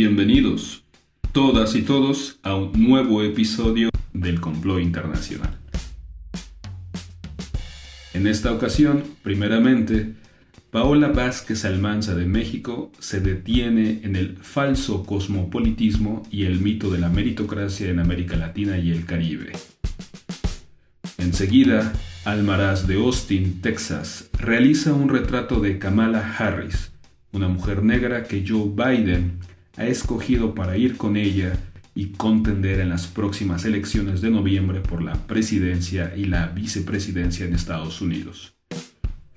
Bienvenidos, 0.00 0.84
todas 1.32 1.74
y 1.74 1.82
todos, 1.82 2.38
a 2.44 2.54
un 2.54 2.70
nuevo 2.86 3.20
episodio 3.24 3.90
del 4.12 4.40
Complot 4.40 4.80
Internacional. 4.80 5.58
En 8.14 8.28
esta 8.28 8.52
ocasión, 8.52 9.02
primeramente, 9.24 10.14
Paola 10.70 11.08
Vázquez 11.08 11.64
Almanza 11.64 12.14
de 12.14 12.26
México 12.26 12.92
se 13.00 13.20
detiene 13.20 14.02
en 14.04 14.14
el 14.14 14.36
falso 14.36 15.04
cosmopolitismo 15.04 16.22
y 16.30 16.44
el 16.44 16.60
mito 16.60 16.90
de 16.90 16.98
la 17.00 17.08
meritocracia 17.08 17.90
en 17.90 17.98
América 17.98 18.36
Latina 18.36 18.78
y 18.78 18.92
el 18.92 19.04
Caribe. 19.04 19.50
Enseguida, 21.16 21.92
Almaraz 22.24 22.86
de 22.86 22.94
Austin, 22.94 23.60
Texas, 23.60 24.30
realiza 24.38 24.94
un 24.94 25.08
retrato 25.08 25.58
de 25.58 25.80
Kamala 25.80 26.36
Harris, 26.38 26.92
una 27.32 27.48
mujer 27.48 27.82
negra 27.82 28.22
que 28.22 28.44
Joe 28.46 28.70
Biden 28.72 29.40
ha 29.78 29.86
escogido 29.86 30.54
para 30.54 30.76
ir 30.76 30.96
con 30.96 31.16
ella 31.16 31.56
y 31.94 32.06
contender 32.06 32.80
en 32.80 32.90
las 32.90 33.06
próximas 33.06 33.64
elecciones 33.64 34.20
de 34.20 34.30
noviembre 34.30 34.80
por 34.80 35.02
la 35.02 35.14
presidencia 35.14 36.14
y 36.16 36.24
la 36.24 36.48
vicepresidencia 36.48 37.46
en 37.46 37.54
Estados 37.54 38.00
Unidos. 38.00 38.54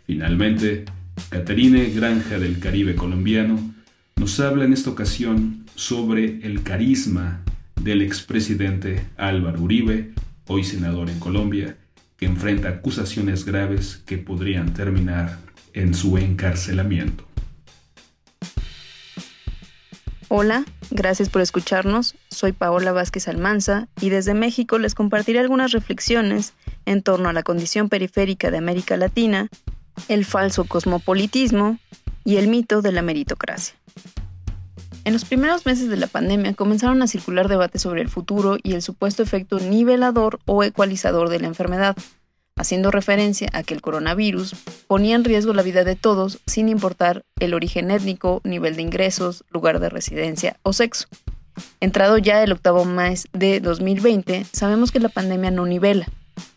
Finalmente, 0.06 0.86
Caterine 1.30 1.90
Granja 1.92 2.40
del 2.40 2.60
Caribe 2.60 2.96
colombiano 2.96 3.74
nos 4.16 4.40
habla 4.40 4.66
en 4.66 4.74
esta 4.74 4.90
ocasión 4.90 5.66
sobre 5.76 6.46
el 6.46 6.64
carisma 6.64 7.42
del 7.82 8.02
expresidente 8.02 9.06
Álvaro 9.18 9.62
Uribe, 9.62 10.12
hoy 10.48 10.64
senador 10.64 11.10
en 11.10 11.20
Colombia, 11.20 11.78
que 12.18 12.26
enfrenta 12.26 12.70
acusaciones 12.70 13.46
graves 13.46 14.04
que 14.06 14.18
podrían 14.18 14.74
terminar 14.74 15.40
en 15.74 15.94
su 15.94 16.18
encarcelamiento. 16.18 17.31
Hola, 20.34 20.64
gracias 20.92 21.28
por 21.28 21.42
escucharnos. 21.42 22.16
Soy 22.30 22.54
Paola 22.54 22.94
Vázquez 22.94 23.28
Almanza 23.28 23.90
y 24.00 24.12
desde 24.12 24.34
México 24.34 24.80
les 24.80 24.96
compartiré 24.96 25.40
algunas 25.40 25.74
reflexiones 25.74 26.54
en 26.86 27.04
torno 27.04 27.28
a 27.28 27.34
la 27.34 27.44
condición 27.44 27.90
periférica 27.90 28.50
de 28.50 28.58
América 28.58 28.96
Latina 28.96 29.50
el 30.08 30.24
falso 30.24 30.64
cosmopolitismo 30.64 31.80
y 32.24 32.38
el 32.38 32.48
mito 32.48 32.82
de 32.82 32.94
la 32.94 33.02
meritocracia. 33.02 33.76
En 35.04 35.12
los 35.12 35.26
primeros 35.26 35.66
meses 35.66 35.90
de 35.90 35.98
la 35.98 36.08
pandemia 36.08 36.54
comenzaron 36.54 37.02
a 37.02 37.08
circular 37.08 37.50
debates 37.50 37.82
sobre 37.82 38.02
el 38.02 38.08
futuro 38.08 38.56
y 38.64 38.72
el 38.72 38.82
supuesto 38.82 39.24
efecto 39.24 39.60
nivelador 39.60 40.40
o 40.46 40.64
ecualizador 40.64 41.28
de 41.28 41.42
la 41.42 41.48
enfermedad, 41.48 41.98
haciendo 42.62 42.92
referencia 42.92 43.50
a 43.54 43.64
que 43.64 43.74
el 43.74 43.82
coronavirus 43.82 44.56
ponía 44.88 45.16
en 45.16 45.24
riesgo 45.24 45.54
la 45.54 45.64
vida 45.64 45.84
de 45.84 45.96
todos 45.96 46.40
sin 46.46 46.70
importar 46.70 47.24
el 47.40 47.54
origen 47.54 47.92
étnico, 47.92 48.42
nivel 48.44 48.76
de 48.76 48.84
ingresos, 48.84 49.44
lugar 49.50 49.80
de 49.80 49.90
residencia 49.90 50.58
o 50.64 50.72
sexo. 50.72 51.08
Entrado 51.80 52.18
ya 52.18 52.44
el 52.44 52.52
octavo 52.52 52.86
mes 52.86 53.28
de 53.34 53.60
2020, 53.60 54.46
sabemos 54.54 54.92
que 54.92 55.00
la 55.00 55.10
pandemia 55.10 55.52
no 55.52 55.66
nivela, 55.66 56.08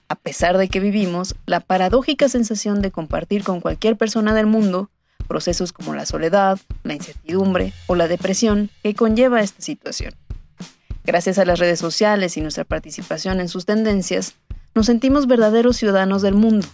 a 0.08 0.14
pesar 0.14 0.58
de 0.58 0.68
que 0.68 0.80
vivimos 0.80 1.34
la 1.46 1.60
paradójica 1.60 2.28
sensación 2.28 2.82
de 2.82 2.90
compartir 2.90 3.42
con 3.42 3.60
cualquier 3.60 3.96
persona 3.96 4.34
del 4.34 4.46
mundo 4.46 4.90
procesos 5.24 5.72
como 5.72 5.94
la 5.94 6.06
soledad, 6.06 6.58
la 6.82 6.94
incertidumbre 6.94 7.72
o 7.86 7.94
la 7.94 8.08
depresión 8.08 8.70
que 8.82 8.94
conlleva 8.94 9.40
esta 9.40 9.62
situación. 9.62 10.14
Gracias 11.06 11.38
a 11.38 11.44
las 11.44 11.58
redes 11.58 11.78
sociales 11.78 12.36
y 12.36 12.40
nuestra 12.40 12.64
participación 12.64 13.40
en 13.40 13.48
sus 13.48 13.66
tendencias, 13.66 14.36
nos 14.74 14.86
sentimos 14.86 15.26
verdaderos 15.26 15.76
ciudadanos 15.76 16.22
del 16.22 16.34
mundo, 16.34 16.66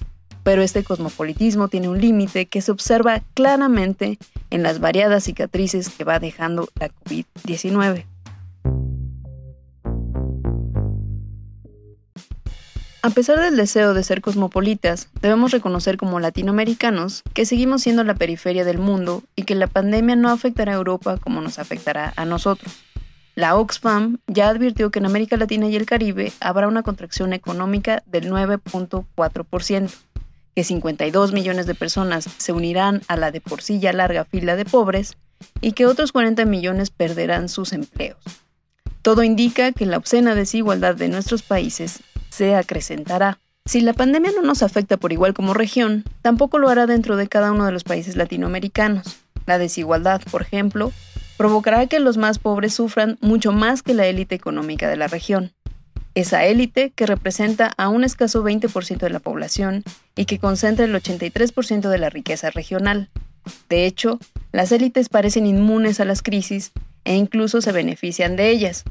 pero 0.43 0.62
este 0.62 0.83
cosmopolitismo 0.84 1.69
tiene 1.69 1.89
un 1.89 2.01
límite 2.01 2.47
que 2.47 2.62
se 2.62 2.73
observa 2.73 3.23
claramente 3.34 4.19
en 4.50 4.62
las 4.62 4.81
variadas 4.81 5.25
cicatrices 5.25 5.88
que 5.91 6.05
va 6.05 6.19
dejando 6.19 6.69
la 6.78 6.89
COVID-19. 6.89 8.06
A 13.03 13.09
pesar 13.09 13.41
del 13.41 13.56
deseo 13.56 13.94
de 13.94 14.03
ser 14.03 14.21
cosmopolitas, 14.21 15.09
debemos 15.22 15.53
reconocer 15.53 15.97
como 15.97 16.21
latinoamericanos 16.21 17.22
que 17.33 17.47
seguimos 17.47 17.83
siendo 17.83 18.05
la 18.05 18.15
periferia 18.15 18.62
del 18.62 18.77
mundo 18.77 19.22
y 19.34 19.44
que 19.44 19.55
la 19.55 19.69
pandemia 19.69 20.16
no 20.16 20.28
afectará 20.28 20.72
a 20.72 20.77
Europa 20.77 21.16
como 21.16 21.41
nos 21.41 21.59
afectará 21.59 22.12
a 22.16 22.27
nosotros. 22.27 22.75
La 23.34 23.56
Oxfam 23.56 24.18
ya 24.26 24.48
advirtió 24.48 24.91
que 24.91 24.98
en 24.98 25.06
América 25.06 25.36
Latina 25.36 25.68
y 25.68 25.76
el 25.76 25.86
Caribe 25.86 26.32
habrá 26.41 26.68
una 26.68 26.82
contracción 26.82 27.32
económica 27.32 28.02
del 28.06 28.30
9.4%, 28.30 29.91
que 30.54 30.64
52 30.64 31.32
millones 31.32 31.66
de 31.66 31.74
personas 31.74 32.28
se 32.36 32.52
unirán 32.52 33.02
a 33.08 33.16
la 33.16 33.30
de 33.30 33.41
por 33.41 33.62
sí 33.62 33.78
ya 33.78 33.92
larga 33.92 34.24
fila 34.24 34.56
de 34.56 34.64
pobres 34.64 35.16
y 35.60 35.72
que 35.72 35.86
otros 35.86 36.12
40 36.12 36.44
millones 36.44 36.91
perderán 36.91 37.48
sus 37.48 37.72
empleos. 37.72 38.18
Todo 39.02 39.22
indica 39.22 39.72
que 39.72 39.86
la 39.86 39.97
obscena 39.97 40.34
desigualdad 40.34 40.94
de 40.94 41.08
nuestros 41.08 41.42
países 41.42 42.02
se 42.28 42.54
acrecentará. 42.54 43.38
Si 43.64 43.80
la 43.80 43.92
pandemia 43.92 44.32
no 44.32 44.42
nos 44.42 44.62
afecta 44.62 44.97
por 44.97 45.12
igual 45.12 45.32
como 45.32 45.54
región, 45.54 46.04
tampoco 46.22 46.58
lo 46.58 46.68
hará 46.68 46.86
dentro 46.86 47.16
de 47.16 47.28
cada 47.28 47.52
uno 47.52 47.64
de 47.64 47.72
los 47.72 47.84
países 47.84 48.16
latinoamericanos. 48.16 49.18
La 49.47 49.58
desigualdad, 49.58 50.20
por 50.30 50.42
ejemplo, 50.42 50.92
provocará 51.41 51.87
que 51.87 52.01
los 52.01 52.19
más 52.19 52.39
pobres 52.39 52.75
sufran 52.75 53.17
mucho 53.23 53.51
más 53.51 53.83
que 53.83 53.95
la 53.95 54.06
élite 54.06 54.34
económica 54.34 54.91
de 54.91 54.99
la 54.99 55.06
región. 55.06 55.55
Esa 56.15 56.45
élite 56.45 56.91
que 56.91 57.06
representa 57.06 57.73
a 57.78 57.89
un 57.89 58.05
escaso 58.05 58.45
20% 58.45 58.99
de 58.99 59.09
la 59.09 59.21
población 59.21 59.83
y 60.15 60.27
que 60.27 60.39
concentra 60.39 60.84
el 60.84 60.95
83% 60.95 61.89
de 61.89 61.97
la 61.97 62.11
riqueza 62.11 62.51
regional. 62.51 63.09
De 63.71 63.87
hecho, 63.87 64.19
las 64.53 64.71
élites 64.71 65.09
parecen 65.09 65.47
inmunes 65.47 65.99
a 65.99 66.05
las 66.05 66.21
crisis 66.21 66.73
e 67.05 67.17
incluso 67.17 67.62
se 67.62 67.72
benefician 67.72 68.37
de 68.37 68.51
ellas, 68.51 68.84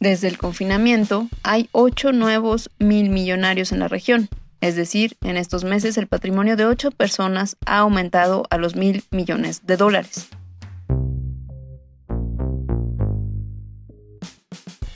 desde 0.00 0.28
el 0.28 0.38
confinamiento, 0.38 1.28
hay 1.42 1.68
8 1.72 2.12
nuevos 2.12 2.70
mil 2.78 3.10
millonarios 3.10 3.70
en 3.70 3.80
la 3.80 3.88
región. 3.88 4.30
Es 4.62 4.76
decir, 4.76 5.18
en 5.20 5.36
estos 5.36 5.64
meses 5.64 5.98
el 5.98 6.06
patrimonio 6.06 6.56
de 6.56 6.64
8 6.64 6.90
personas 6.92 7.58
ha 7.66 7.80
aumentado 7.80 8.46
a 8.48 8.56
los 8.56 8.76
mil 8.76 9.04
millones 9.10 9.66
de 9.66 9.76
dólares. 9.76 10.30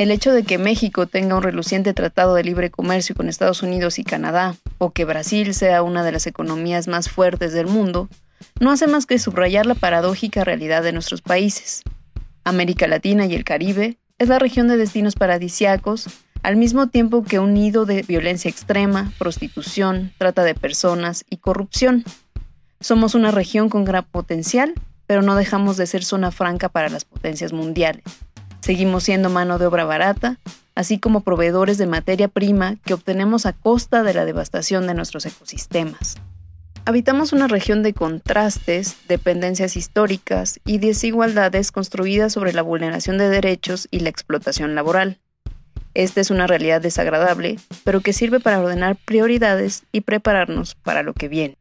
El 0.00 0.10
hecho 0.10 0.32
de 0.32 0.44
que 0.44 0.56
México 0.56 1.06
tenga 1.06 1.36
un 1.36 1.42
reluciente 1.42 1.92
tratado 1.92 2.34
de 2.34 2.42
libre 2.42 2.70
comercio 2.70 3.14
con 3.14 3.28
Estados 3.28 3.62
Unidos 3.62 3.98
y 3.98 4.02
Canadá, 4.02 4.56
o 4.78 4.92
que 4.92 5.04
Brasil 5.04 5.52
sea 5.52 5.82
una 5.82 6.02
de 6.02 6.10
las 6.10 6.26
economías 6.26 6.88
más 6.88 7.10
fuertes 7.10 7.52
del 7.52 7.66
mundo, 7.66 8.08
no 8.60 8.70
hace 8.70 8.86
más 8.86 9.04
que 9.04 9.18
subrayar 9.18 9.66
la 9.66 9.74
paradójica 9.74 10.42
realidad 10.42 10.82
de 10.82 10.94
nuestros 10.94 11.20
países. 11.20 11.82
América 12.44 12.86
Latina 12.86 13.26
y 13.26 13.34
el 13.34 13.44
Caribe 13.44 13.98
es 14.16 14.28
la 14.28 14.38
región 14.38 14.68
de 14.68 14.78
destinos 14.78 15.16
paradisiacos, 15.16 16.06
al 16.42 16.56
mismo 16.56 16.88
tiempo 16.88 17.22
que 17.22 17.38
un 17.38 17.52
nido 17.52 17.84
de 17.84 18.00
violencia 18.00 18.48
extrema, 18.48 19.12
prostitución, 19.18 20.14
trata 20.16 20.44
de 20.44 20.54
personas 20.54 21.26
y 21.28 21.36
corrupción. 21.36 22.04
Somos 22.80 23.14
una 23.14 23.32
región 23.32 23.68
con 23.68 23.84
gran 23.84 24.06
potencial, 24.06 24.72
pero 25.06 25.20
no 25.20 25.36
dejamos 25.36 25.76
de 25.76 25.86
ser 25.86 26.04
zona 26.04 26.30
franca 26.30 26.70
para 26.70 26.88
las 26.88 27.04
potencias 27.04 27.52
mundiales. 27.52 28.04
Seguimos 28.70 29.02
siendo 29.02 29.30
mano 29.30 29.58
de 29.58 29.66
obra 29.66 29.84
barata, 29.84 30.38
así 30.76 31.00
como 31.00 31.22
proveedores 31.22 31.76
de 31.76 31.88
materia 31.88 32.28
prima 32.28 32.76
que 32.84 32.94
obtenemos 32.94 33.44
a 33.44 33.52
costa 33.52 34.04
de 34.04 34.14
la 34.14 34.24
devastación 34.24 34.86
de 34.86 34.94
nuestros 34.94 35.26
ecosistemas. 35.26 36.18
Habitamos 36.84 37.32
una 37.32 37.48
región 37.48 37.82
de 37.82 37.94
contrastes, 37.94 38.96
dependencias 39.08 39.76
históricas 39.76 40.60
y 40.64 40.78
desigualdades 40.78 41.72
construidas 41.72 42.32
sobre 42.32 42.52
la 42.52 42.62
vulneración 42.62 43.18
de 43.18 43.28
derechos 43.28 43.88
y 43.90 43.98
la 43.98 44.10
explotación 44.10 44.76
laboral. 44.76 45.18
Esta 45.94 46.20
es 46.20 46.30
una 46.30 46.46
realidad 46.46 46.80
desagradable, 46.80 47.58
pero 47.82 48.02
que 48.02 48.12
sirve 48.12 48.38
para 48.38 48.60
ordenar 48.60 48.94
prioridades 49.04 49.82
y 49.90 50.02
prepararnos 50.02 50.76
para 50.76 51.02
lo 51.02 51.12
que 51.12 51.26
viene. 51.26 51.56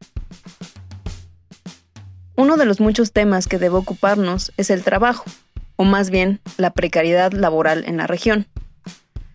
Uno 2.36 2.56
de 2.56 2.66
los 2.66 2.78
muchos 2.78 3.10
temas 3.10 3.48
que 3.48 3.58
debe 3.58 3.74
ocuparnos 3.74 4.52
es 4.56 4.70
el 4.70 4.84
trabajo, 4.84 5.24
o 5.80 5.84
más 5.84 6.10
bien 6.10 6.40
la 6.58 6.74
precariedad 6.74 7.32
laboral 7.32 7.84
en 7.86 7.96
la 7.96 8.06
región. 8.06 8.46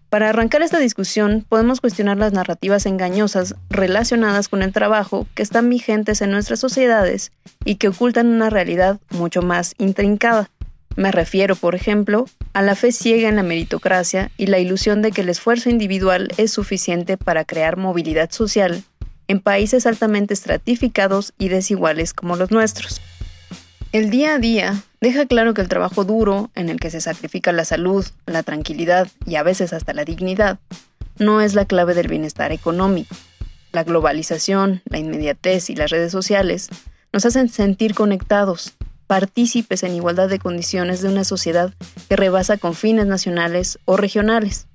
Para 0.10 0.30
arrancar 0.30 0.62
esta 0.62 0.78
discusión, 0.78 1.44
podemos 1.50 1.82
cuestionar 1.82 2.18
las 2.18 2.34
narrativas 2.34 2.86
engañosas 2.86 3.56
relacionadas 3.72 4.48
con 4.48 4.62
el 4.62 4.72
trabajo 4.72 5.26
que 5.34 5.42
están 5.42 5.68
vigentes 5.72 6.22
en 6.22 6.30
nuestras 6.30 6.60
sociedades 6.60 7.32
y 7.64 7.78
que 7.78 7.88
ocultan 7.88 8.28
una 8.28 8.52
realidad 8.52 9.00
mucho 9.10 9.42
más 9.42 9.74
intrincada. 9.80 10.52
Me 10.96 11.12
refiero, 11.12 11.56
por 11.56 11.74
ejemplo, 11.74 12.26
a 12.54 12.62
la 12.62 12.76
fe 12.76 12.92
ciega 12.92 13.28
en 13.28 13.38
la 13.38 13.44
meritocracia 13.44 14.30
y 14.38 14.46
la 14.46 14.60
ilusión 14.60 15.02
de 15.02 15.12
que 15.12 15.22
el 15.22 15.30
esfuerzo 15.30 15.72
individual 15.72 16.28
es 16.38 16.52
suficiente 16.52 17.18
para 17.18 17.44
crear 17.44 17.76
movilidad 17.76 18.30
social 18.30 18.84
en 19.28 19.40
países 19.40 19.88
altamente 19.88 20.36
estratificados 20.36 21.34
y 21.40 21.50
desiguales 21.50 22.14
como 22.14 22.36
los 22.36 22.52
nuestros. 22.52 23.02
El 23.96 24.10
día 24.10 24.34
a 24.34 24.40
día 24.40 24.84
deja 25.00 25.26
claro 25.26 25.54
que 25.54 25.62
el 25.62 25.70
trabajo 25.70 26.04
duro, 26.04 26.52
en 26.54 26.68
el 26.68 26.82
que 26.82 26.90
se 26.90 27.00
sacrifica 27.00 27.54
la 27.54 27.64
salud, 27.64 28.06
la 28.26 28.44
tranquilidad 28.44 29.08
y 29.26 29.36
a 29.36 29.44
veces 29.44 29.72
hasta 29.72 29.94
la 29.94 30.04
dignidad, 30.04 30.60
no 31.18 31.40
es 31.40 31.54
la 31.54 31.64
clave 31.64 31.94
del 31.94 32.10
bienestar 32.10 32.52
económico. 32.52 33.16
La 33.72 33.86
globalización, 33.86 34.82
la 34.84 34.98
inmediatez 34.98 35.70
y 35.70 35.78
las 35.78 35.92
redes 35.92 36.12
sociales 36.12 36.68
nos 37.14 37.26
hacen 37.26 37.48
sentir 37.48 37.96
conectados, 37.96 38.74
partícipes 39.08 39.82
en 39.84 39.96
igualdad 39.96 40.28
de 40.28 40.40
condiciones 40.40 41.02
de 41.02 41.08
una 41.08 41.24
sociedad 41.24 41.74
que 42.10 42.18
rebasa 42.18 42.58
con 42.58 42.74
fines 42.74 43.06
nacionales 43.06 43.80
o 43.86 43.96
regionales. 43.96 44.68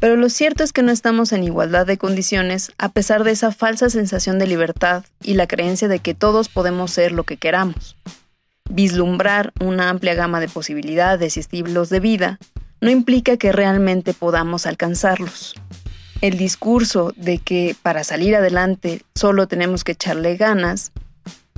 Pero 0.00 0.16
lo 0.16 0.28
cierto 0.28 0.64
es 0.64 0.72
que 0.72 0.82
no 0.82 0.90
estamos 0.90 1.32
en 1.32 1.44
igualdad 1.44 1.86
de 1.86 1.98
condiciones 1.98 2.72
a 2.78 2.88
pesar 2.88 3.22
de 3.22 3.30
esa 3.30 3.52
falsa 3.52 3.90
sensación 3.90 4.40
de 4.40 4.48
libertad 4.48 5.04
y 5.22 5.34
la 5.34 5.46
creencia 5.46 5.86
de 5.86 6.00
que 6.00 6.14
todos 6.14 6.48
podemos 6.48 6.90
ser 6.90 7.12
lo 7.12 7.22
que 7.22 7.36
queramos. 7.36 7.94
Vislumbrar 8.70 9.52
una 9.60 9.90
amplia 9.90 10.14
gama 10.14 10.40
de 10.40 10.48
posibilidades 10.48 11.36
y 11.36 11.40
estilos 11.40 11.90
de 11.90 12.00
vida 12.00 12.38
no 12.80 12.90
implica 12.90 13.36
que 13.36 13.52
realmente 13.52 14.14
podamos 14.14 14.64
alcanzarlos. 14.64 15.54
El 16.22 16.38
discurso 16.38 17.12
de 17.16 17.38
que 17.38 17.76
para 17.82 18.04
salir 18.04 18.34
adelante 18.36 19.02
solo 19.14 19.48
tenemos 19.48 19.84
que 19.84 19.92
echarle 19.92 20.36
ganas, 20.36 20.92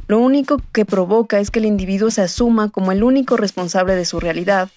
lo 0.09 0.19
único 0.19 0.61
que 0.73 0.85
provoca 0.85 1.39
es 1.39 1.51
que 1.51 1.61
el 1.61 1.67
individuo 1.67 2.11
se 2.11 2.23
asuma 2.23 2.71
como 2.71 2.91
el 2.91 3.05
único 3.05 3.37
responsable 3.37 3.95
de 3.95 4.05
su 4.05 4.19
realidad 4.19 4.69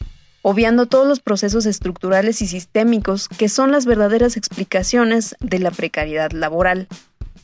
obviando 0.48 0.86
todos 0.86 1.08
los 1.08 1.22
procesos 1.22 1.66
estructurales 1.66 2.40
y 2.44 2.46
sistémicos 2.46 3.28
que 3.30 3.50
son 3.50 3.72
las 3.72 3.88
verdaderas 3.88 4.38
explicaciones 4.38 5.36
de 5.40 5.58
la 5.58 5.72
precariedad 5.72 6.32
laboral. 6.34 6.88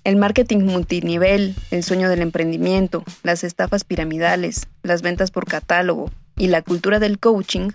El 0.04 0.16
marketing 0.16 0.60
multinivel, 0.60 1.56
el 1.70 1.84
sueño 1.84 2.10
del 2.10 2.22
emprendimiento, 2.22 3.04
las 3.24 3.44
estafas 3.44 3.84
piramidales, 3.84 4.68
las 4.84 5.02
ventas 5.02 5.32
por 5.32 5.46
catálogo 5.46 6.10
y 6.38 6.48
la 6.48 6.62
cultura 6.62 7.00
del 7.00 7.20
coaching 7.20 7.70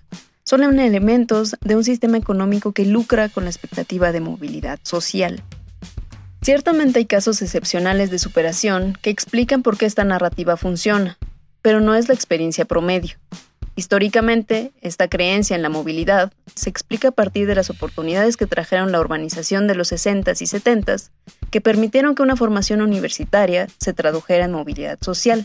son 0.45 0.63
elementos 0.79 1.57
de 1.61 1.75
un 1.77 1.85
sistema 1.85 2.17
económico 2.19 2.73
que 2.73 2.85
lucra 2.85 3.29
con 3.29 3.45
la 3.45 3.51
expectativa 3.51 4.13
de 4.13 4.21
movilidad 4.21 4.79
social. 4.83 5.43
Ciertamente 6.41 7.01
hay 7.01 7.07
casos 7.07 7.43
excepcionales 7.43 8.11
de 8.11 8.21
superación 8.21 8.97
que 9.03 9.11
explican 9.11 9.63
por 9.63 9.77
qué 9.77 9.87
esta 9.87 10.05
narrativa 10.05 10.57
funciona, 10.57 11.19
pero 11.63 11.81
no 11.81 11.97
es 11.97 12.09
la 12.09 12.15
experiencia 12.15 12.65
promedio. 12.65 13.17
Históricamente, 13.79 14.73
esta 14.81 15.07
creencia 15.07 15.55
en 15.55 15.61
la 15.61 15.69
movilidad 15.69 16.33
se 16.55 16.71
explica 16.71 17.09
a 17.09 17.13
partir 17.13 17.47
de 17.47 17.55
las 17.55 17.69
oportunidades 17.69 18.39
que 18.39 18.47
trajeron 18.47 18.91
la 18.91 19.01
urbanización 19.01 19.67
de 19.67 19.75
los 19.75 19.93
60s 19.93 20.41
y 20.41 20.47
70s, 20.47 21.11
que 21.51 21.61
permitieron 21.61 22.15
que 22.15 22.23
una 22.23 22.37
formación 22.37 22.81
universitaria 22.81 23.69
se 23.79 23.93
tradujera 23.93 24.47
en 24.47 24.53
movilidad 24.53 24.99
social. 25.03 25.45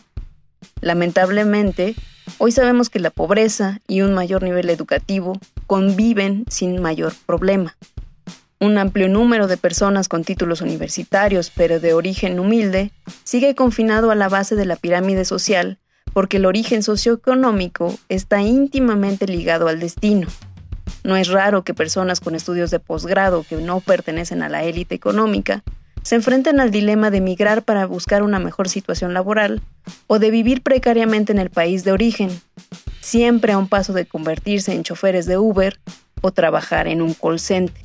Lamentablemente, 0.80 1.94
hoy 2.38 2.54
sabemos 2.54 2.90
que 2.90 3.00
la 3.00 3.10
pobreza 3.10 3.82
y 3.86 4.00
un 4.00 4.14
mayor 4.14 4.44
nivel 4.44 4.70
educativo 4.70 5.38
conviven 5.68 6.46
sin 6.48 6.82
mayor 6.82 7.14
problema. 7.26 7.76
Un 8.62 8.78
amplio 8.78 9.10
número 9.10 9.48
de 9.48 9.58
personas 9.58 10.08
con 10.08 10.24
títulos 10.24 10.62
universitarios 10.62 11.52
pero 11.54 11.82
de 11.82 11.94
origen 11.94 12.40
humilde 12.40 12.92
sigue 13.26 13.56
confinado 13.56 14.10
a 14.10 14.16
la 14.16 14.30
base 14.30 14.56
de 14.56 14.66
la 14.66 14.78
pirámide 14.78 15.26
social 15.26 15.81
porque 16.14 16.38
el 16.38 16.46
origen 16.46 16.84
socioeconómico 16.84 17.98
está 18.10 18.42
íntimamente 18.42 19.28
ligado 19.28 19.68
al 19.68 19.80
destino. 19.80 20.28
No 21.04 21.16
es 21.16 21.30
raro 21.30 21.64
que 21.64 21.74
personas 21.74 22.20
con 22.20 22.36
estudios 22.36 22.70
de 22.72 22.80
posgrado 22.80 23.46
que 23.48 23.56
no 23.58 23.80
pertenecen 23.80 24.44
a 24.44 24.50
la 24.50 24.64
élite 24.64 24.96
económica 24.96 25.64
se 26.04 26.16
enfrenten 26.16 26.60
al 26.60 26.72
dilema 26.72 27.12
de 27.12 27.18
emigrar 27.18 27.64
para 27.64 27.86
buscar 27.86 28.24
una 28.24 28.40
mejor 28.40 28.70
situación 28.70 29.14
laboral 29.14 29.62
o 30.08 30.20
de 30.20 30.32
vivir 30.32 30.62
precariamente 30.62 31.32
en 31.32 31.40
el 31.40 31.50
país 31.50 31.84
de 31.84 31.92
origen, 31.92 32.30
siempre 33.02 33.54
a 33.54 33.58
un 33.58 33.68
paso 33.68 33.94
de 33.94 34.06
convertirse 34.06 34.74
en 34.74 34.84
choferes 34.84 35.26
de 35.26 35.38
Uber 35.38 35.80
o 36.22 36.32
trabajar 36.32 36.88
en 36.88 37.02
un 37.02 37.14
call 37.14 37.40
center. 37.40 37.84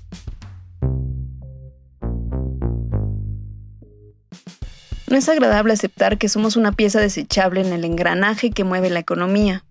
No 5.09 5.17
es 5.17 5.29
agradable 5.29 5.73
aceptar 5.73 6.19
que 6.19 6.29
somos 6.29 6.57
una 6.57 6.73
pieza 6.73 7.01
desechable 7.01 7.61
en 7.61 7.73
el 7.73 7.85
engranaje 7.85 8.51
que 8.51 8.65
mueve 8.65 8.91
la 8.91 8.99
economía. 8.99 9.63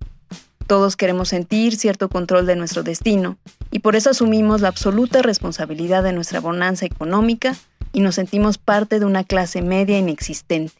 Todos 0.66 0.96
queremos 0.96 1.30
sentir 1.30 1.76
cierto 1.76 2.08
control 2.10 2.46
de 2.46 2.56
nuestro 2.56 2.84
destino 2.84 3.38
y 3.70 3.80
por 3.80 3.96
eso 3.96 4.12
asumimos 4.12 4.62
la 4.62 4.70
absoluta 4.70 5.22
responsabilidad 5.22 6.04
de 6.04 6.14
nuestra 6.14 6.40
bonanza 6.40 6.86
económica 6.86 7.56
y 7.92 8.00
nos 8.00 8.16
sentimos 8.16 8.58
parte 8.58 9.00
de 9.00 9.06
una 9.06 9.24
clase 9.26 9.62
media 9.62 9.98
inexistente. 9.98 10.74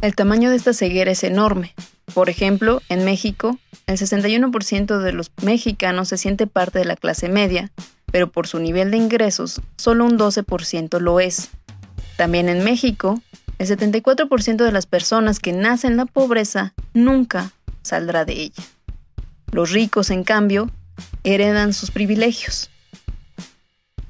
El 0.00 0.16
tamaño 0.16 0.50
de 0.50 0.56
esta 0.56 0.72
ceguera 0.72 1.12
es 1.12 1.22
enorme. 1.22 1.74
Por 2.12 2.28
ejemplo, 2.28 2.82
en 2.88 3.04
México, 3.04 3.58
el 3.86 3.96
61% 3.96 4.98
de 4.98 5.12
los 5.12 5.30
mexicanos 5.42 6.08
se 6.08 6.18
siente 6.18 6.48
parte 6.48 6.80
de 6.80 6.84
la 6.84 6.96
clase 6.96 7.28
media, 7.28 7.70
pero 8.10 8.28
por 8.30 8.48
su 8.48 8.58
nivel 8.58 8.90
de 8.90 8.96
ingresos, 8.96 9.60
solo 9.76 10.04
un 10.04 10.18
12% 10.18 10.98
lo 10.98 11.20
es. 11.20 11.50
También 12.16 12.48
en 12.48 12.64
México, 12.64 13.20
el 13.62 13.68
74% 13.68 14.64
de 14.64 14.72
las 14.72 14.86
personas 14.86 15.38
que 15.38 15.52
nacen 15.52 15.92
en 15.92 15.96
la 15.98 16.06
pobreza 16.06 16.74
nunca 16.94 17.52
saldrá 17.82 18.24
de 18.24 18.32
ella. 18.32 18.64
Los 19.52 19.70
ricos, 19.70 20.10
en 20.10 20.24
cambio, 20.24 20.70
heredan 21.22 21.72
sus 21.72 21.92
privilegios. 21.92 22.70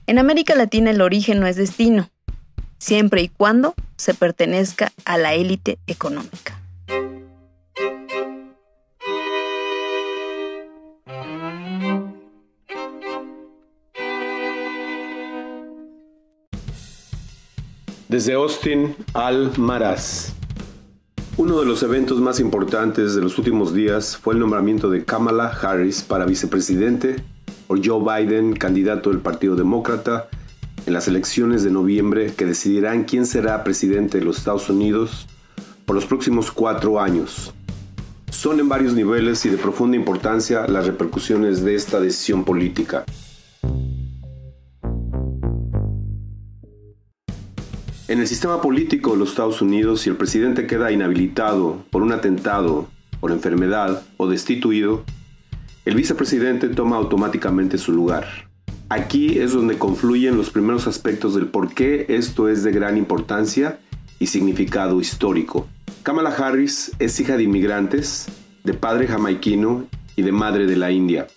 En 0.07 0.19
América 0.19 0.55
Latina 0.55 0.91
el 0.91 1.03
origen 1.03 1.39
no 1.39 1.47
es 1.47 1.57
destino, 1.57 2.09
siempre 2.79 3.21
y 3.23 3.29
cuando 3.29 3.75
se 3.97 4.15
pertenezca 4.15 4.91
a 5.05 5.19
la 5.19 5.35
élite 5.35 5.79
económica. 5.87 6.59
Desde 18.13 18.35
Austin 18.35 18.95
al 19.15 19.57
Maras. 19.57 20.35
Uno 21.39 21.59
de 21.59 21.65
los 21.65 21.83
eventos 21.83 22.21
más 22.21 22.41
importantes 22.41 23.15
de 23.15 23.23
los 23.23 23.39
últimos 23.39 23.73
días 23.73 24.19
fue 24.19 24.35
el 24.35 24.41
nombramiento 24.41 24.91
de 24.91 25.07
Kamala 25.07 25.47
Harris 25.49 26.03
para 26.03 26.27
vicepresidente 26.27 27.17
por 27.67 27.81
Joe 27.83 28.03
Biden, 28.05 28.53
candidato 28.53 29.09
del 29.09 29.21
Partido 29.21 29.57
Demócrata, 29.57 30.29
en 30.85 30.93
las 30.93 31.09
elecciones 31.09 31.63
de 31.63 31.71
noviembre 31.71 32.35
que 32.35 32.45
decidirán 32.45 33.05
quién 33.05 33.25
será 33.25 33.65
presidente 33.65 34.19
de 34.19 34.27
los 34.27 34.37
Estados 34.37 34.69
Unidos 34.69 35.27
por 35.87 35.97
los 35.97 36.05
próximos 36.05 36.53
cuatro 36.53 37.01
años. 37.01 37.55
Son 38.29 38.61
en 38.61 38.69
varios 38.69 38.93
niveles 38.93 39.47
y 39.47 39.49
de 39.49 39.57
profunda 39.57 39.97
importancia 39.97 40.69
las 40.69 40.87
repercusiones 40.87 41.65
de 41.65 41.77
esta 41.77 41.99
decisión 41.99 42.45
política. 42.45 43.07
En 48.13 48.21
el 48.21 48.29
sistema 48.29 48.61
político 48.61 49.13
de 49.13 49.17
los 49.17 49.31
Estados 49.31 49.63
Unidos, 49.63 50.03
si 50.03 50.11
el 50.11 50.17
presidente 50.17 50.67
queda 50.67 50.93
inhabilitado 50.93 51.83
por 51.91 52.03
un 52.03 52.13
atentado, 52.13 52.91
por 53.21 53.33
enfermedad 53.33 54.03
o 54.19 54.29
destituido, 54.29 55.03
el 55.87 55.95
vicepresidente 55.95 56.69
toma 56.69 56.97
automáticamente 56.97 57.79
su 57.79 57.91
lugar. 57.91 58.27
Aquí 58.91 59.39
es 59.39 59.55
donde 59.55 59.79
confluyen 59.79 60.37
los 60.37 60.51
primeros 60.51 60.87
aspectos 60.87 61.35
del 61.35 61.47
por 61.47 61.73
qué 61.73 62.05
esto 62.11 62.51
es 62.51 62.63
de 62.63 62.73
gran 62.73 62.99
importancia 62.99 63.81
y 64.19 64.27
significado 64.27 65.01
histórico. 65.01 65.67
Kamala 66.03 66.37
Harris 66.37 66.93
es 66.99 67.19
hija 67.19 67.39
de 67.39 67.45
inmigrantes, 67.45 68.27
de 68.63 68.75
padre 68.75 69.07
jamaiquino 69.07 69.87
y 70.17 70.21
de 70.21 70.33
madre 70.33 70.67
de 70.67 70.77
la 70.77 70.91
India. 70.91 71.29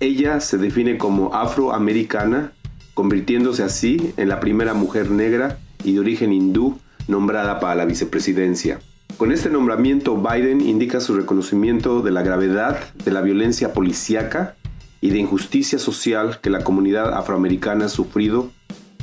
Ella 0.00 0.40
se 0.40 0.58
define 0.58 0.98
como 0.98 1.34
afroamericana, 1.34 2.52
convirtiéndose 2.92 3.62
así 3.62 4.12
en 4.18 4.28
la 4.28 4.38
primera 4.38 4.74
mujer 4.74 5.10
negra 5.10 5.60
y 5.84 5.92
de 5.92 6.00
origen 6.00 6.32
hindú 6.32 6.78
nombrada 7.06 7.60
para 7.60 7.74
la 7.74 7.84
vicepresidencia. 7.84 8.80
Con 9.16 9.30
este 9.30 9.50
nombramiento, 9.50 10.16
Biden 10.16 10.60
indica 10.60 11.00
su 11.00 11.14
reconocimiento 11.14 12.02
de 12.02 12.10
la 12.10 12.22
gravedad 12.22 12.80
de 13.04 13.12
la 13.12 13.20
violencia 13.20 13.72
policíaca 13.72 14.56
y 15.00 15.10
de 15.10 15.18
injusticia 15.18 15.78
social 15.78 16.40
que 16.40 16.50
la 16.50 16.64
comunidad 16.64 17.14
afroamericana 17.14 17.84
ha 17.84 17.88
sufrido 17.88 18.50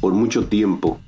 por 0.01 0.13
mucho 0.13 0.45
tiempo 0.45 0.99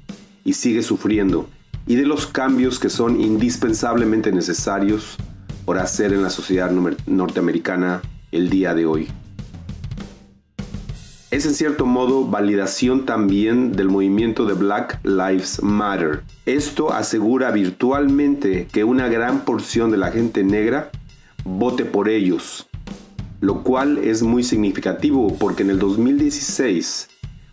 y 0.46 0.54
sigue 0.54 0.84
sufriendo, 0.84 1.50
y 1.88 1.96
de 1.96 2.06
los 2.06 2.28
cambios 2.28 2.80
que 2.80 2.90
son 2.90 3.20
indispensablemente 3.20 4.32
necesarios 4.32 5.18
por 5.66 5.80
hacer 5.80 6.14
en 6.14 6.22
la 6.22 6.30
sociedad 6.30 6.72
norteamericana 7.08 8.02
el 8.32 8.50
día 8.50 8.74
de 8.74 8.86
hoy 8.86 9.10
es 11.34 11.48
en 11.48 11.56
cierto 11.56 11.88
modo 11.88 12.28
validación 12.28 13.08
también 13.08 13.72
del 13.72 13.90
movimiento 13.90 14.46
de 14.46 14.54
Black 14.54 15.00
Lives 15.04 15.64
Matter. 15.64 16.22
Esto 16.46 16.94
asegura 16.94 17.50
virtualmente 17.50 18.68
que 18.72 18.84
una 18.84 19.08
gran 19.08 19.44
porción 19.44 19.90
de 19.90 19.98
la 19.98 20.12
gente 20.12 20.44
negra 20.44 20.92
vote 21.44 21.86
por 21.86 22.08
ellos, 22.08 22.68
lo 23.42 23.64
cual 23.64 23.98
es 23.98 24.22
muy 24.22 24.44
significativo 24.44 25.36
porque 25.40 25.64
en 25.64 25.72
el 25.72 25.80
2016, 25.80 27.10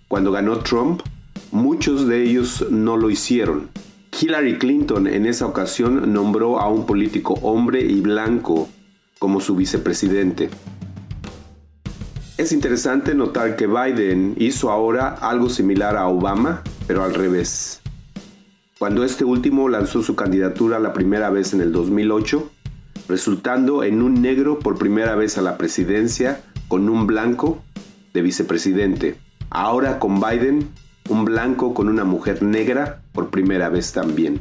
cuando 0.09 0.31
ganó 0.31 0.59
Trump, 0.59 1.01
muchos 1.51 2.07
de 2.07 2.23
ellos 2.23 2.67
no 2.71 2.99
lo 2.99 3.09
hicieron. 3.09 3.71
Hillary 4.21 4.59
Clinton 4.59 5.07
en 5.07 5.25
esa 5.25 5.47
ocasión 5.47 6.13
nombró 6.13 6.61
a 6.61 6.69
un 6.69 6.85
político 6.85 7.33
hombre 7.41 7.81
y 7.81 8.03
blanco 8.03 8.69
como 9.19 9.41
su 9.41 9.57
vicepresidente. 9.57 10.51
Es 12.41 12.53
interesante 12.53 13.15
notar 13.15 13.55
que 13.55 13.67
Biden 13.67 14.35
hizo 14.39 14.71
ahora 14.71 15.11
algo 15.11 15.51
similar 15.51 15.99
a 15.99 16.09
Obama, 16.09 16.63
pero 16.87 17.05
al 17.05 17.13
revés. 17.13 17.83
Cuando 18.79 19.05
este 19.05 19.27
último 19.27 19.69
lanzó 19.69 20.03
su 20.03 20.17
candidatura 20.17 20.79
la 20.79 20.95
primera 20.95 21.29
vez 21.29 21.53
en 21.53 21.61
el 21.61 21.71
2008, 21.71 22.51
resultando 23.09 23.85
en 23.85 24.01
un 24.01 24.23
negro 24.23 24.59
por 24.59 24.79
primera 24.79 25.17
vez 25.17 25.37
a 25.37 25.43
la 25.43 25.59
presidencia 25.59 26.41
con 26.69 26.89
un 26.89 27.07
blanco 27.07 27.63
de 28.15 28.23
vicepresidente. 28.23 29.19
Ahora 29.51 29.99
con 29.99 30.19
Biden, 30.19 30.71
un 31.11 31.27
blanco 31.27 31.75
con 31.75 31.91
una 31.91 32.05
mujer 32.05 32.43
negra 32.43 33.03
por 33.13 33.29
primera 33.29 33.69
vez 33.69 33.93
también. 33.93 34.41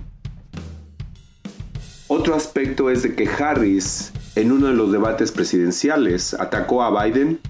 Otro 2.08 2.34
aspecto 2.34 2.90
es 2.90 3.04
de 3.04 3.14
que 3.14 3.28
Harris, 3.28 4.14
en 4.36 4.54
uno 4.54 4.68
de 4.68 4.74
los 4.76 4.90
debates 4.94 5.34
presidenciales, 5.34 6.34
atacó 6.34 6.82
a 6.82 7.04
Biden, 7.04 7.42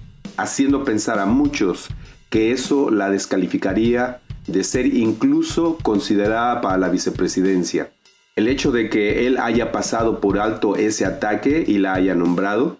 haciendo 0.41 0.83
pensar 0.83 1.19
a 1.19 1.25
muchos 1.25 1.89
que 2.29 2.51
eso 2.51 2.91
la 2.91 3.09
descalificaría 3.09 4.21
de 4.47 4.63
ser 4.63 4.85
incluso 4.85 5.77
considerada 5.81 6.61
para 6.61 6.77
la 6.77 6.89
vicepresidencia. 6.89 7.91
El 8.35 8.47
hecho 8.47 8.71
de 8.71 8.89
que 8.89 9.27
él 9.27 9.37
haya 9.37 9.71
pasado 9.71 10.21
por 10.21 10.39
alto 10.39 10.75
ese 10.75 11.05
ataque 11.05 11.63
y 11.67 11.77
la 11.77 11.93
haya 11.93 12.15
nombrado 12.15 12.77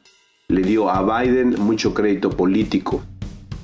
le 0.48 0.62
dio 0.62 0.90
a 0.90 1.22
Biden 1.22 1.56
mucho 1.60 1.94
crédito 1.94 2.32
político, 2.32 3.04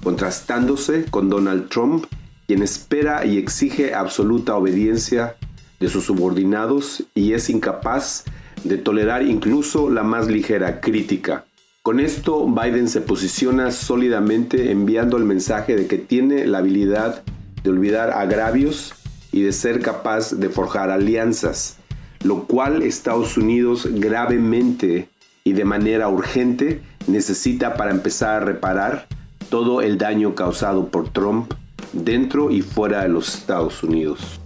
contrastándose 0.04 1.06
con 1.06 1.30
Donald 1.30 1.70
Trump, 1.70 2.06
quien 2.48 2.62
espera 2.62 3.26
y 3.26 3.38
exige 3.38 3.96
absoluta 3.96 4.56
obediencia 4.56 5.36
de 5.80 5.88
sus 5.90 6.06
subordinados 6.06 7.04
y 7.16 7.34
es 7.34 7.50
incapaz 7.50 8.26
de 8.64 8.78
tolerar 8.78 9.24
incluso 9.24 9.90
la 9.90 10.04
más 10.04 10.28
ligera 10.28 10.80
crítica. 10.80 11.46
Con 11.86 12.00
esto, 12.00 12.48
Biden 12.48 12.90
se 12.90 13.00
posiciona 13.00 13.70
sólidamente 13.70 14.72
enviando 14.72 15.18
el 15.18 15.24
mensaje 15.24 15.76
de 15.76 15.86
que 15.86 16.00
tiene 16.00 16.48
la 16.48 16.58
habilidad 16.58 17.22
de 17.62 17.70
olvidar 17.70 18.10
agravios 18.10 18.96
y 19.32 19.44
de 19.44 19.52
ser 19.52 19.82
capaz 19.82 20.32
de 20.32 20.50
forjar 20.50 20.90
alianzas, 20.90 21.78
lo 22.24 22.46
cual 22.46 22.82
Estados 22.82 23.38
Unidos 23.38 23.88
gravemente 23.92 25.10
y 25.44 25.54
de 25.54 25.64
manera 25.64 26.10
urgente 26.10 26.82
necesita 27.06 27.76
para 27.76 27.92
empezar 27.92 28.42
a 28.42 28.46
reparar 28.46 29.06
todo 29.52 29.84
el 29.84 30.00
daño 30.00 30.34
causado 30.34 30.88
por 30.88 31.10
Trump 31.10 31.54
dentro 31.94 32.50
y 32.50 32.64
fuera 32.64 33.04
de 33.04 33.10
los 33.10 33.36
Estados 33.36 33.84
Unidos. 33.84 34.42